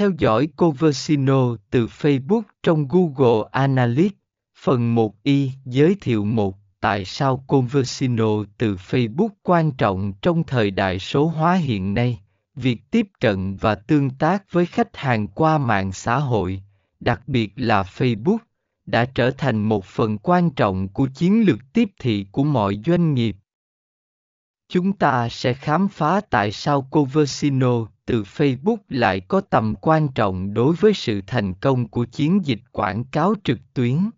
Theo 0.00 0.12
dõi 0.18 0.48
Coversino 0.56 1.56
từ 1.70 1.86
Facebook 1.86 2.42
trong 2.62 2.88
Google 2.88 3.48
Analytics. 3.52 4.16
Phần 4.58 4.94
1y 4.94 5.48
giới 5.64 5.96
thiệu 6.00 6.24
một 6.24 6.56
Tại 6.80 7.04
sao 7.04 7.44
Conversino 7.46 8.44
từ 8.58 8.76
Facebook 8.76 9.28
quan 9.42 9.72
trọng 9.72 10.12
trong 10.22 10.44
thời 10.44 10.70
đại 10.70 10.98
số 10.98 11.26
hóa 11.26 11.54
hiện 11.54 11.94
nay? 11.94 12.20
Việc 12.54 12.90
tiếp 12.90 13.06
cận 13.20 13.56
và 13.56 13.74
tương 13.74 14.10
tác 14.10 14.52
với 14.52 14.66
khách 14.66 14.96
hàng 14.96 15.28
qua 15.28 15.58
mạng 15.58 15.92
xã 15.92 16.18
hội, 16.18 16.62
đặc 17.00 17.22
biệt 17.26 17.52
là 17.56 17.82
Facebook, 17.82 18.38
đã 18.86 19.04
trở 19.04 19.30
thành 19.30 19.62
một 19.62 19.84
phần 19.84 20.18
quan 20.18 20.50
trọng 20.50 20.88
của 20.88 21.08
chiến 21.14 21.42
lược 21.46 21.58
tiếp 21.72 21.90
thị 21.98 22.26
của 22.32 22.44
mọi 22.44 22.80
doanh 22.86 23.14
nghiệp. 23.14 23.36
Chúng 24.72 24.92
ta 24.92 25.28
sẽ 25.28 25.52
khám 25.52 25.88
phá 25.88 26.20
tại 26.30 26.52
sao 26.52 26.82
Coversino 26.90 27.86
từ 28.06 28.22
Facebook 28.22 28.76
lại 28.88 29.20
có 29.20 29.40
tầm 29.40 29.74
quan 29.80 30.08
trọng 30.08 30.54
đối 30.54 30.74
với 30.74 30.92
sự 30.94 31.20
thành 31.26 31.54
công 31.54 31.88
của 31.88 32.04
chiến 32.04 32.40
dịch 32.44 32.60
quảng 32.72 33.04
cáo 33.04 33.34
trực 33.44 33.58
tuyến. 33.74 34.10